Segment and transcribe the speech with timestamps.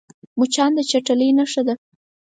[0.39, 1.73] مچان د چټلۍ نښه ده